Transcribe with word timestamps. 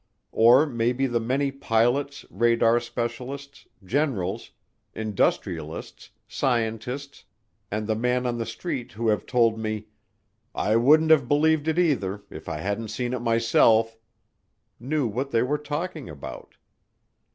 Or 0.31 0.65
maybe 0.65 1.05
the 1.05 1.19
many 1.19 1.51
pilots, 1.51 2.25
radar 2.31 2.79
specialists, 2.79 3.67
generals, 3.85 4.49
industrialists, 4.95 6.09
scientists, 6.27 7.25
and 7.69 7.85
the 7.85 7.93
man 7.93 8.25
on 8.25 8.39
the 8.39 8.45
street 8.47 8.93
who 8.93 9.09
have 9.09 9.27
told 9.27 9.59
me, 9.59 9.89
"I 10.55 10.75
wouldn't 10.75 11.11
have 11.11 11.27
believed 11.27 11.67
it 11.67 11.77
either 11.77 12.23
if 12.31 12.49
I 12.49 12.61
hadn't 12.61 12.87
seen 12.87 13.13
it 13.13 13.21
myself," 13.21 13.95
knew 14.79 15.05
what 15.05 15.29
they 15.29 15.43
were 15.43 15.59
talking 15.59 16.09
about. 16.09 16.55